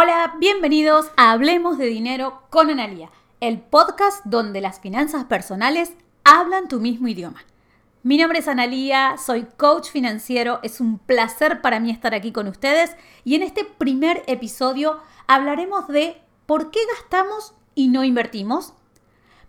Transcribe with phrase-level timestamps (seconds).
[0.00, 3.10] Hola, bienvenidos a Hablemos de Dinero con Analía,
[3.40, 7.44] el podcast donde las finanzas personales hablan tu mismo idioma.
[8.04, 12.46] Mi nombre es Analía, soy coach financiero, es un placer para mí estar aquí con
[12.46, 18.74] ustedes y en este primer episodio hablaremos de por qué gastamos y no invertimos.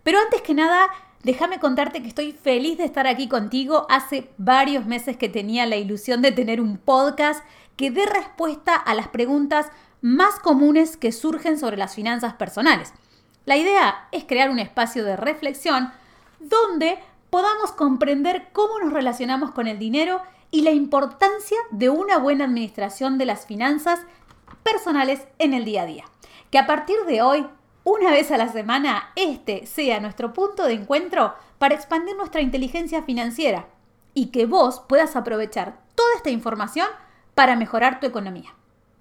[0.02, 0.88] Pero antes que nada,
[1.22, 3.86] déjame contarte que estoy feliz de estar aquí contigo.
[3.88, 7.44] Hace varios meses que tenía la ilusión de tener un podcast
[7.76, 9.70] que dé respuesta a las preguntas
[10.00, 12.92] más comunes que surgen sobre las finanzas personales.
[13.44, 15.92] La idea es crear un espacio de reflexión
[16.38, 16.98] donde
[17.30, 23.18] podamos comprender cómo nos relacionamos con el dinero y la importancia de una buena administración
[23.18, 24.00] de las finanzas
[24.62, 26.04] personales en el día a día.
[26.50, 27.46] Que a partir de hoy,
[27.84, 33.02] una vez a la semana, este sea nuestro punto de encuentro para expandir nuestra inteligencia
[33.02, 33.66] financiera
[34.12, 36.88] y que vos puedas aprovechar toda esta información
[37.34, 38.54] para mejorar tu economía.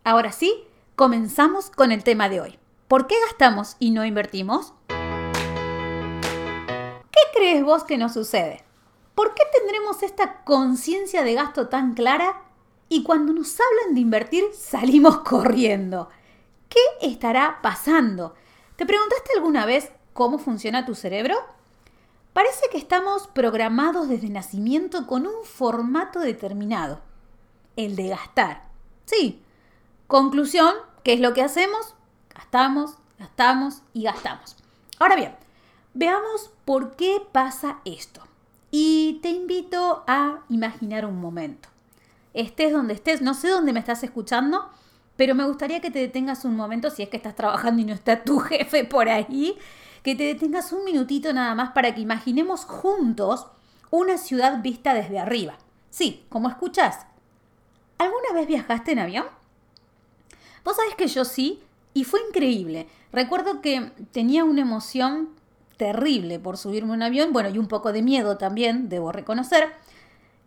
[0.04, 0.66] Ahora sí,
[1.00, 2.60] Comenzamos con el tema de hoy.
[2.90, 4.74] ¿Por qué gastamos y no invertimos?
[4.90, 4.98] ¿Qué
[7.34, 8.66] crees vos que nos sucede?
[9.16, 12.42] ¿Por qué tendremos esta conciencia de gasto tan clara
[12.90, 16.10] y cuando nos hablan de invertir salimos corriendo?
[16.68, 18.36] ¿Qué estará pasando?
[18.76, 21.38] ¿Te preguntaste alguna vez cómo funciona tu cerebro?
[22.34, 27.00] Parece que estamos programados desde nacimiento con un formato determinado,
[27.78, 28.68] el de gastar.
[29.06, 29.46] Sí.
[30.10, 31.96] Conclusión, ¿Qué es lo que hacemos?
[32.34, 34.56] Gastamos, gastamos y gastamos.
[35.00, 35.36] Ahora bien,
[35.94, 38.22] veamos por qué pasa esto.
[38.72, 41.70] Y te invito a imaginar un momento.
[42.34, 44.70] Estés donde estés, no sé dónde me estás escuchando,
[45.16, 47.94] pero me gustaría que te detengas un momento, si es que estás trabajando y no
[47.94, 49.58] está tu jefe por ahí,
[50.04, 53.48] que te detengas un minutito nada más para que imaginemos juntos
[53.92, 55.58] una ciudad vista desde arriba.
[55.90, 57.06] Sí, como escuchas.
[57.98, 59.26] ¿Alguna vez viajaste en avión?
[60.64, 61.62] Vos sabés que yo sí,
[61.94, 62.88] y fue increíble.
[63.12, 65.30] Recuerdo que tenía una emoción
[65.78, 69.70] terrible por subirme a un avión, bueno, y un poco de miedo también, debo reconocer.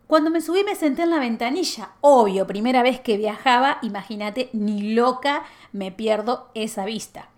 [0.07, 4.93] Cuando me subí me senté en la ventanilla, obvio, primera vez que viajaba, imagínate, ni
[4.93, 7.29] loca me pierdo esa vista.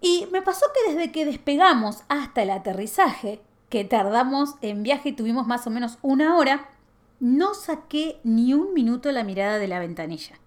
[0.00, 5.46] Y me pasó que desde que despegamos hasta el aterrizaje, que tardamos en viaje, tuvimos
[5.46, 6.68] más o menos una hora,
[7.20, 10.38] no saqué ni un minuto la mirada de la ventanilla.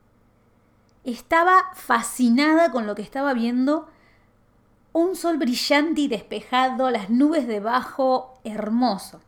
[1.04, 3.90] Estaba fascinada con lo que estaba viendo.
[4.94, 9.22] Un sol brillante y despejado, las nubes debajo, hermoso.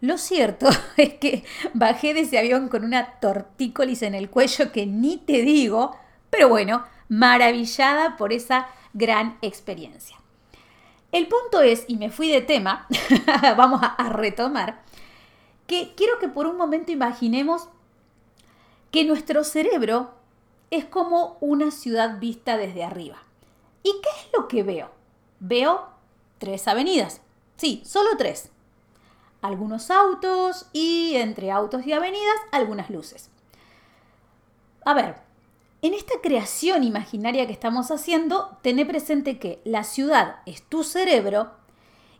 [0.00, 1.44] Lo cierto es que
[1.74, 5.96] bajé de ese avión con una tortícolis en el cuello que ni te digo,
[6.30, 10.16] pero bueno, maravillada por esa gran experiencia.
[11.12, 12.86] El punto es, y me fui de tema,
[13.56, 14.82] vamos a, retomar,
[15.66, 17.68] que quiero que por un momento imaginemos
[18.90, 20.14] que nuestro cerebro
[20.76, 23.22] es como una ciudad vista desde arriba.
[23.82, 24.90] ¿Y qué es lo que veo?
[25.40, 25.88] Veo
[26.38, 27.20] tres avenidas.
[27.56, 28.50] Sí, solo tres.
[29.42, 33.30] Algunos autos y entre autos y avenidas algunas luces.
[34.84, 35.16] A ver,
[35.82, 41.52] en esta creación imaginaria que estamos haciendo, tené presente que la ciudad es tu cerebro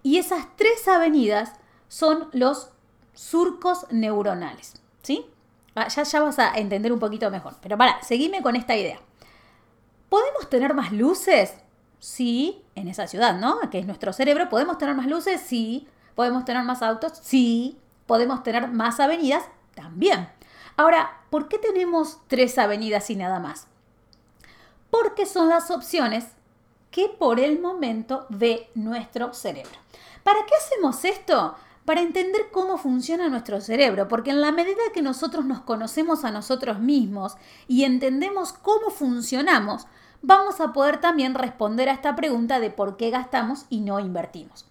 [0.03, 1.53] y esas tres avenidas
[1.89, 2.71] son los
[3.15, 4.75] surcos neuronales.
[5.03, 5.27] ¿Sí?
[5.77, 7.55] Ya, ya vas a entender un poquito mejor.
[7.61, 8.99] Pero para, seguime con esta idea.
[10.09, 11.55] ¿Podemos tener más luces?
[11.99, 13.59] Sí, en esa ciudad, ¿no?
[13.71, 14.49] Que es nuestro cerebro.
[14.49, 15.41] ¿Podemos tener más luces?
[15.41, 15.87] Sí.
[16.15, 17.19] ¿Podemos tener más autos?
[17.23, 17.79] Sí.
[18.07, 19.45] ¿Podemos tener más avenidas?
[19.75, 20.29] También.
[20.77, 23.67] Ahora, ¿por qué tenemos tres avenidas y nada más?
[24.91, 26.27] Porque son las opciones
[26.91, 29.79] que por el momento ve nuestro cerebro.
[30.23, 31.55] ¿Para qué hacemos esto?
[31.87, 36.33] Para entender cómo funciona nuestro cerebro, porque en la medida que nosotros nos conocemos a
[36.33, 37.37] nosotros mismos
[37.69, 39.87] y entendemos cómo funcionamos,
[40.21, 44.67] vamos a poder también responder a esta pregunta de por qué gastamos y no invertimos.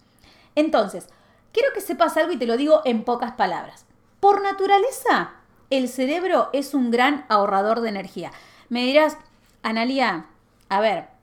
[0.54, 1.08] Entonces,
[1.52, 3.86] quiero que sepas algo y te lo digo en pocas palabras.
[4.20, 5.32] Por naturaleza,
[5.70, 8.30] el cerebro es un gran ahorrador de energía.
[8.68, 9.16] Me dirás,
[9.62, 10.26] Analia,
[10.68, 11.15] a ver,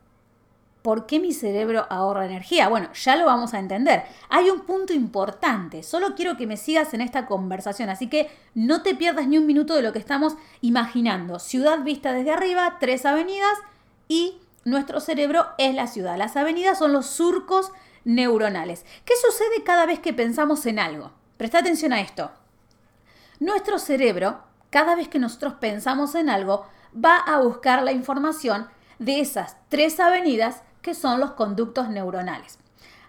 [0.84, 2.68] ¿Por qué mi cerebro ahorra energía?
[2.68, 4.04] Bueno, ya lo vamos a entender.
[4.28, 8.84] Hay un punto importante, solo quiero que me sigas en esta conversación, así que no
[8.84, 11.40] te pierdas ni un minuto de lo que estamos imaginando.
[11.40, 13.58] Ciudad vista desde arriba, tres avenidas
[14.10, 16.18] y nuestro cerebro es la ciudad.
[16.18, 17.72] Las avenidas son los surcos
[18.04, 18.86] neuronales.
[19.06, 21.14] ¿Qué sucede cada vez que pensamos en algo?
[21.38, 22.30] Presta atención a esto.
[23.40, 28.68] Nuestro cerebro, cada vez que nosotros pensamos en algo, va a buscar la información
[29.00, 32.60] de esas tres avenidas que son los conductos neuronales.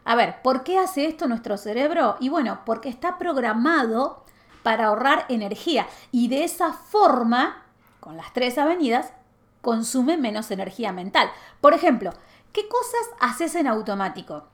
[0.05, 2.17] A ver, ¿por qué hace esto nuestro cerebro?
[2.21, 4.25] Y bueno, porque está programado
[4.63, 7.65] para ahorrar energía y de esa forma,
[8.01, 9.13] con las tres avenidas,
[9.61, 11.31] consume menos energía mental.
[11.61, 12.13] Por ejemplo,
[12.53, 14.47] ¿qué cosas haces en automático?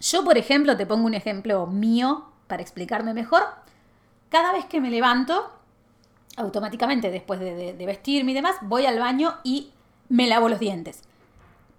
[0.00, 3.42] Yo, por ejemplo, te pongo un ejemplo mío para explicarme mejor.
[4.28, 5.50] Cada vez que me levanto,
[6.36, 9.72] automáticamente después de, vestirme y demás, voy al baño y
[10.08, 11.02] me lavo los dientes.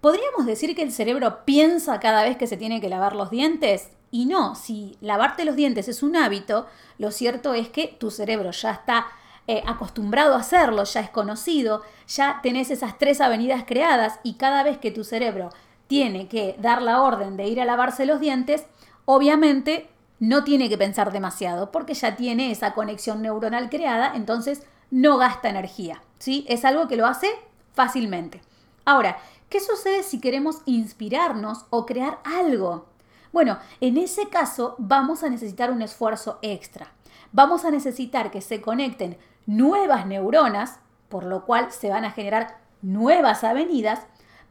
[0.04, 3.88] ¿Podríamos decir que el cerebro piensa cada vez que se tiene que lavar los dientes?
[4.10, 6.66] Y no, si lavarte los dientes es un hábito,
[6.98, 9.06] lo cierto es que tu cerebro ya está
[9.46, 14.62] eh, acostumbrado a hacerlo, ya es conocido, ya tenés esas tres avenidas creadas y cada
[14.62, 15.48] vez que tu cerebro
[15.86, 18.66] tiene que dar la orden de ir a lavarse los dientes,
[19.06, 19.88] obviamente
[20.20, 25.48] no tiene que pensar demasiado porque ya tiene esa conexión neuronal creada, entonces no gasta
[25.48, 26.44] energía, ¿sí?
[26.46, 27.30] Es algo que lo hace
[27.72, 28.42] fácilmente.
[28.84, 29.16] Ahora,
[29.54, 32.86] ¿qué sucede si queremos inspirarnos o crear algo?
[33.32, 36.92] Bueno, en ese caso vamos a necesitar un esfuerzo extra.
[37.30, 39.16] Vamos a necesitar que se conecten
[39.46, 44.00] nuevas neuronas, por lo cual se van a generar nuevas avenidas.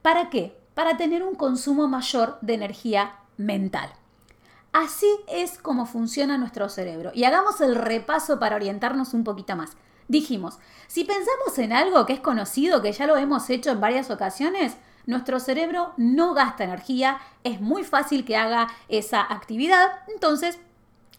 [0.02, 0.58] ¿Para qué?
[0.74, 3.92] Para tener un consumo mayor de energía mental.
[4.72, 7.12] Así es como funciona nuestro cerebro.
[7.14, 9.72] Y hagamos el repaso para orientarnos un poquito más.
[10.08, 14.10] Dijimos, si pensamos en algo que es conocido, que ya lo hemos hecho en varias
[14.10, 20.60] ocasiones, nuestro cerebro no gasta energía, es muy fácil que haga esa actividad, entonces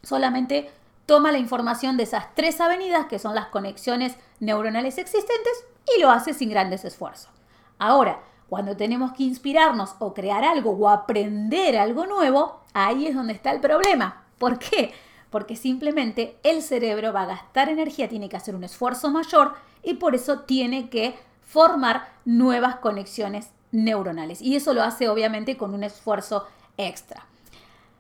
[0.02, 0.70] solamente
[1.06, 5.64] toma la información de esas tres avenidas, que son las conexiones neuronales existentes,
[5.96, 7.30] y lo hace sin grandes esfuerzos.
[7.78, 13.32] Ahora, cuando tenemos que inspirarnos o crear algo o aprender algo nuevo, ahí es donde
[13.32, 14.24] está el problema.
[14.38, 14.94] ¿Por qué?
[15.30, 19.94] Porque simplemente el cerebro va a gastar energía, tiene que hacer un esfuerzo mayor y
[19.94, 24.40] por eso tiene que formar nuevas conexiones neuronales.
[24.40, 27.26] Y eso lo hace obviamente con un esfuerzo extra.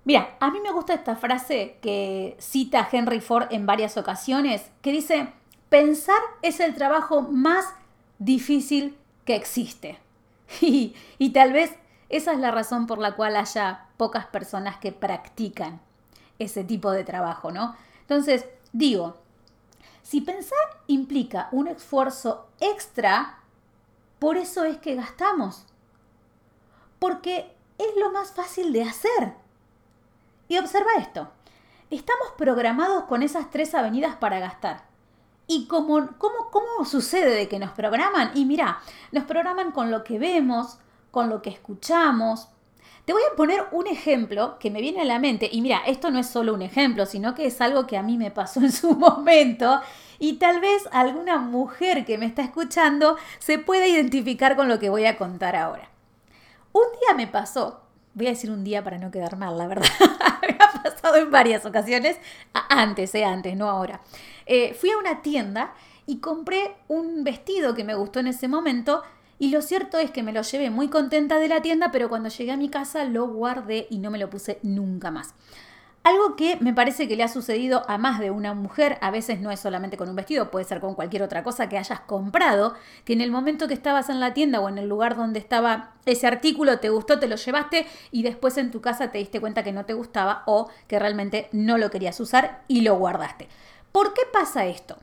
[0.04, 4.92] Mira, a mí me gusta esta frase que cita Henry Ford en varias ocasiones, que
[4.92, 5.28] dice,
[5.70, 7.64] pensar es el trabajo más
[8.18, 9.98] difícil que existe.
[11.18, 11.74] Y, tal vez
[12.10, 15.80] esa es la razón por la cual haya pocas personas que practican
[16.38, 17.74] ese tipo de trabajo, ¿no?
[18.02, 19.16] Entonces, digo,
[20.02, 23.38] si pensar implica un esfuerzo extra,
[24.18, 25.66] por eso es que gastamos.
[26.98, 29.34] Porque es lo más fácil de hacer.
[30.48, 31.28] Y observa esto.
[31.90, 34.86] Estamos programados con esas tres avenidas para gastar.
[35.46, 38.30] ¿Y cómo, cómo, cómo sucede de que nos programan?
[38.34, 38.80] Y mira,
[39.12, 40.78] nos programan con lo que vemos,
[41.10, 42.48] con lo que escuchamos.
[43.04, 45.48] Te voy a poner un ejemplo que me viene a la mente.
[45.52, 48.16] Y mira, esto no es solo un ejemplo, sino que es algo que a mí
[48.16, 49.80] me pasó en su momento.
[50.18, 54.90] Y tal vez alguna mujer que me está escuchando se pueda identificar con lo que
[54.90, 55.88] voy a contar ahora.
[56.72, 57.82] Un día me pasó,
[58.14, 59.88] voy a decir un día para no quedar mal, la verdad.
[60.42, 62.16] me ha pasado en varias ocasiones,
[62.52, 64.00] antes, eh, antes, no ahora.
[64.46, 65.74] Eh, fui a una tienda
[66.06, 69.02] y compré un vestido que me gustó en ese momento
[69.38, 72.28] y lo cierto es que me lo llevé muy contenta de la tienda, pero cuando
[72.28, 75.34] llegué a mi casa lo guardé y no me lo puse nunca más.
[76.04, 79.40] Algo que me parece que le ha sucedido a más de una mujer, a veces
[79.40, 82.74] no es solamente con un vestido, puede ser con cualquier otra cosa que hayas comprado,
[83.06, 85.94] que en el momento que estabas en la tienda o en el lugar donde estaba
[86.04, 89.62] ese artículo te gustó, te lo llevaste y después en tu casa te diste cuenta
[89.62, 93.48] que no te gustaba o que realmente no lo querías usar y lo guardaste.
[93.90, 94.98] ¿Por qué pasa esto?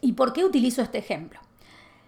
[0.00, 1.38] ¿Y por qué utilizo este ejemplo?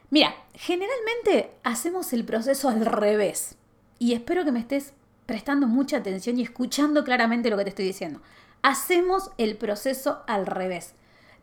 [0.09, 3.57] Mira, generalmente hacemos el proceso al revés.
[3.99, 4.95] Y espero que me estés
[5.33, 8.21] prestando mucha atención y escuchando claramente lo que te estoy diciendo.
[8.61, 10.93] Hacemos el proceso al revés.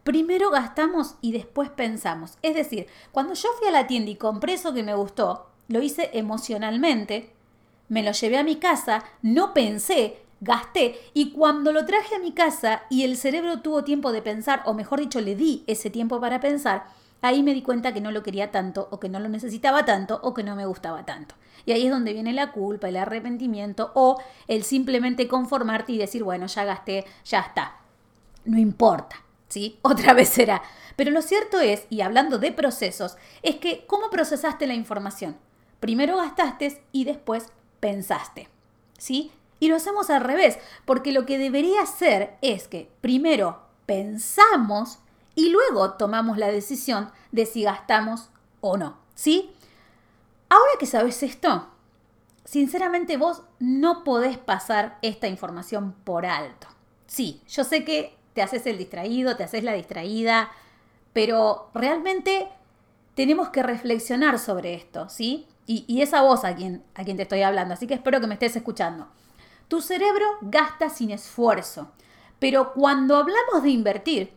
[0.03, 2.37] Primero gastamos y después pensamos.
[2.43, 5.81] Es decir, cuando yo fui a la tienda y compré eso que me gustó, lo
[5.81, 7.33] hice emocionalmente,
[7.87, 12.31] me lo llevé a mi casa, no pensé, gasté y cuando lo traje a mi
[12.31, 16.21] casa y el cerebro tuvo tiempo de pensar, o mejor dicho, le di ese tiempo
[16.21, 16.85] para pensar,
[17.21, 20.19] ahí me di cuenta que no lo quería tanto o que no lo necesitaba tanto
[20.23, 21.35] o que no me gustaba tanto.
[21.65, 26.23] Y ahí es donde viene la culpa, el arrepentimiento o el simplemente conformarte y decir,
[26.23, 27.77] bueno, ya gasté, ya está.
[28.45, 29.17] No importa,
[29.49, 29.79] ¿sí?
[29.81, 30.61] Otra vez será.
[30.95, 35.37] Pero lo cierto es, y hablando de procesos, es que ¿cómo procesaste la información?
[35.79, 37.47] Primero gastaste y después
[37.79, 38.49] pensaste,
[38.97, 39.31] ¿sí?
[39.61, 44.99] Y lo hacemos al revés, porque lo que debería ser es que primero pensamos
[45.35, 48.29] y luego tomamos la decisión de si gastamos
[48.61, 48.97] o no.
[49.15, 49.51] ¿Sí?
[50.49, 51.67] Ahora que sabes esto,
[52.45, 56.67] sinceramente vos no podés pasar esta información por alto.
[57.05, 60.51] Sí, yo sé que te haces el distraído, te haces la distraída,
[61.13, 62.47] pero realmente
[63.15, 65.47] tenemos que reflexionar sobre esto, ¿sí?
[65.67, 68.25] Y, es a vos a quien, a quien te estoy hablando, así que espero que
[68.25, 69.07] me estés escuchando.
[69.67, 71.91] Tu cerebro gasta sin esfuerzo,
[72.39, 74.33] pero cuando hablamos de invertir,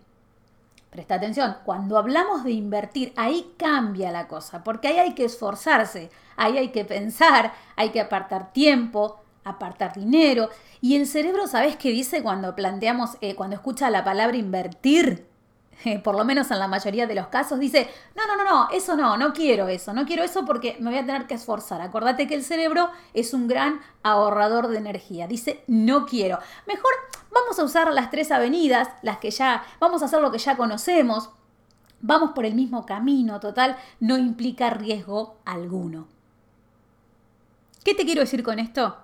[0.92, 6.10] Presta atención, cuando hablamos de invertir, ahí cambia la cosa, porque ahí hay que esforzarse,
[6.36, 10.50] ahí hay que pensar, hay que apartar tiempo, apartar dinero.
[10.82, 15.31] Y el cerebro, ¿sabes qué dice cuando planteamos, eh, cuando escucha la palabra invertir?
[16.04, 18.96] por lo menos en la mayoría de los casos, dice, no, no, no, no, eso
[18.96, 21.80] no, no quiero eso, no quiero eso porque me voy a tener que esforzar.
[21.80, 25.26] Acordate que el cerebro es un gran ahorrador de energía.
[25.26, 26.38] Dice, no quiero.
[26.66, 26.92] Mejor
[27.32, 30.56] vamos a usar las tres avenidas, las que ya, vamos a hacer lo que ya
[30.56, 31.30] conocemos,
[32.00, 36.08] vamos por el mismo camino, total, no implica riesgo alguno.
[37.84, 38.98] ¿Qué te quiero decir con esto?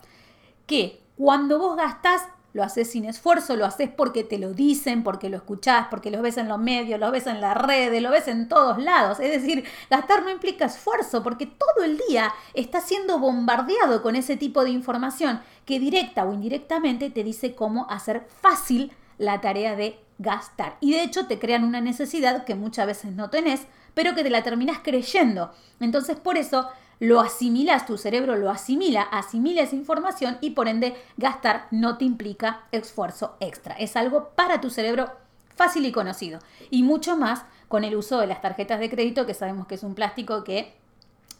[0.66, 5.28] Que cuando vos gastás lo haces sin esfuerzo, lo haces porque te lo dicen, porque
[5.28, 8.28] lo escuchás, porque lo ves en los medios, lo ves en las redes, lo ves
[8.28, 9.20] en todos lados.
[9.20, 14.36] Es decir, gastar no implica esfuerzo porque todo el día estás siendo bombardeado con ese
[14.36, 20.00] tipo de información que directa o indirectamente te dice cómo hacer fácil la tarea de
[20.18, 20.76] gastar.
[20.80, 24.30] Y de hecho te crean una necesidad que muchas veces no tenés, pero que te
[24.30, 25.52] la terminas creyendo.
[25.80, 26.68] Entonces por eso
[27.00, 32.04] lo asimilas, tu cerebro lo asimila, asimila esa información y por ende gastar no te
[32.04, 33.74] implica esfuerzo extra.
[33.74, 35.10] Es algo para tu cerebro
[35.54, 36.40] fácil y conocido.
[36.70, 39.82] Y mucho más con el uso de las tarjetas de crédito, que sabemos que es
[39.82, 40.74] un plástico que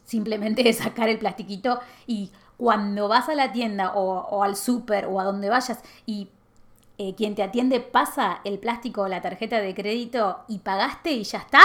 [0.05, 5.21] simplemente es sacar el plastiquito y cuando vas a la tienda o, al súper o
[5.21, 6.29] a donde vayas y
[6.99, 11.23] eh, quien te atiende pasa el plástico o la tarjeta de crédito y pagaste y
[11.23, 11.61] ya está,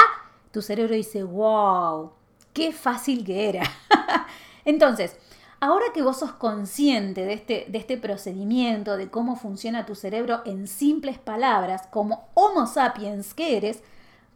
[0.52, 2.12] tu cerebro dice, wow,
[2.54, 3.64] qué fácil que era.
[4.66, 5.18] Entonces,
[5.60, 10.42] ahora que vos sos consciente de este, de este procedimiento, de cómo funciona tu cerebro
[10.46, 13.82] en simples palabras, como Homo sapiens que eres,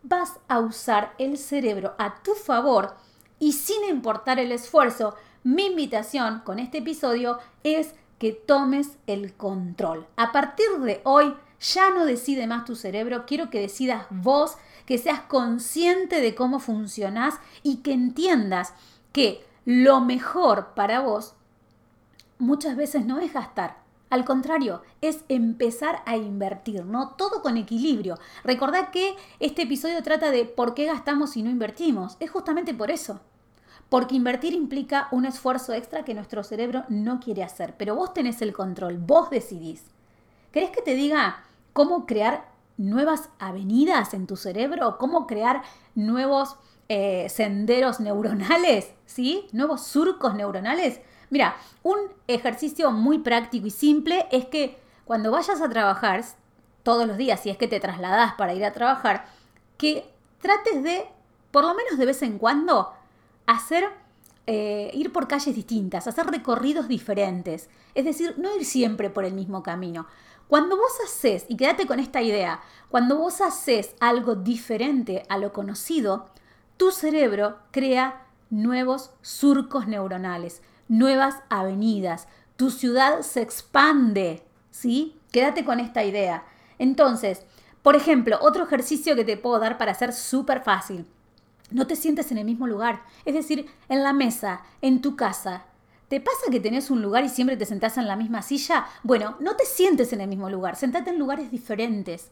[0.03, 2.95] vas a usar el cerebro a tu favor
[3.39, 10.07] y sin importar el esfuerzo, mi invitación con este episodio es que tomes el control.
[10.15, 14.57] A partir de hoy ya no decide más tu cerebro, quiero que decidas vos
[14.87, 18.73] que seas consciente de cómo funcionás y que entiendas
[19.11, 21.35] que lo mejor para vos
[22.39, 23.85] muchas veces no es gastar.
[24.09, 27.09] Al contrario, es empezar a invertir, ¿no?
[27.17, 28.17] Todo con equilibrio.
[28.45, 32.15] Recordad que este episodio trata de por qué gastamos y no invertimos.
[32.21, 33.19] Es justamente por eso.
[33.89, 37.75] Porque invertir implica un esfuerzo extra que nuestro cerebro no quiere hacer.
[37.77, 39.83] Pero vos tenés el control, vos decidís.
[40.53, 45.63] ¿Querés que te diga cómo crear nuevas avenidas en tu cerebro, cómo crear
[45.95, 46.57] nuevos
[46.89, 49.47] eh, senderos neuronales, ¿sí?
[49.51, 51.01] Nuevos surcos neuronales.
[51.29, 56.23] Mira, un ejercicio muy práctico y simple es que cuando vayas a trabajar,
[56.83, 59.25] todos los días, si es que te trasladas para ir a trabajar,
[59.77, 61.05] que trates de,
[61.51, 62.93] por lo menos de vez en cuando,
[63.45, 63.83] hacer,
[64.45, 67.69] eh, ir por calles distintas, hacer recorridos diferentes.
[67.93, 70.07] Es decir, no ir siempre por el mismo camino.
[70.47, 75.51] Cuando vos haces, y quédate con esta idea, cuando vos haces algo diferente a lo
[75.51, 76.29] conocido,
[76.77, 85.19] tu cerebro crea nuevos surcos neuronales, nuevas avenidas, tu ciudad se expande, ¿sí?
[85.31, 86.45] Quédate con esta idea.
[86.79, 87.45] Entonces,
[87.81, 91.05] por ejemplo, otro ejercicio que te puedo dar para hacer súper fácil.
[91.71, 95.65] No te sientes en el mismo lugar, es decir, en la mesa, en tu casa,
[96.07, 98.85] ¿Te pasa que tenés un lugar y siempre te sentás en la misma silla?
[99.03, 102.31] Bueno, no te sientes en el mismo lugar, sentate en lugares diferentes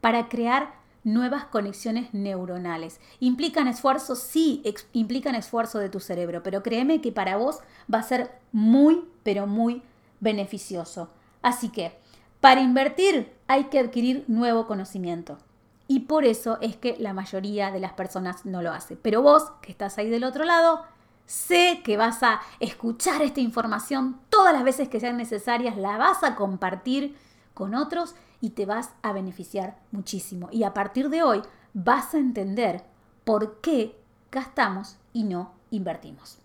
[0.00, 3.00] para crear nuevas conexiones neuronales.
[3.18, 4.14] ¿Implican esfuerzo?
[4.14, 7.58] Sí, implican esfuerzo de tu cerebro, pero créeme que para vos
[7.92, 9.82] va a ser muy, pero muy
[10.20, 11.10] beneficioso.
[11.42, 11.98] Así que,
[12.40, 15.38] para invertir hay que adquirir nuevo conocimiento.
[15.88, 18.96] Y por eso es que la mayoría de las personas no lo hace.
[18.96, 20.82] Pero vos, que estás ahí del otro lado,
[21.26, 26.22] Sé que vas a escuchar esta información todas las veces que sean necesarias, la vas
[26.22, 27.16] a compartir
[27.52, 30.48] con otros y te vas a beneficiar muchísimo.
[30.52, 31.42] Y a partir de hoy
[31.74, 32.84] vas a entender
[33.24, 33.96] por qué
[34.30, 36.38] gastamos y no invertimos.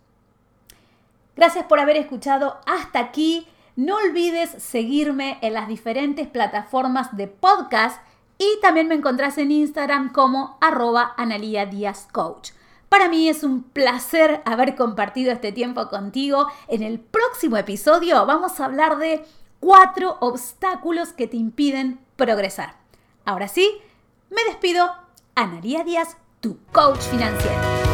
[1.35, 3.47] Gracias por haber escuchado hasta aquí.
[3.75, 8.01] No olvides seguirme en las diferentes plataformas de podcast
[8.37, 12.51] y también me encontrás en Instagram como arroba Analia Díaz Coach.
[12.91, 16.47] Para mí es un placer haber compartido este tiempo contigo.
[16.67, 19.23] En el próximo episodio vamos a hablar de
[19.61, 22.75] cuatro obstáculos que te impiden progresar.
[23.23, 23.65] Ahora sí,
[24.29, 24.91] me despido.
[25.35, 27.90] Analia Díaz, tu coach financiero.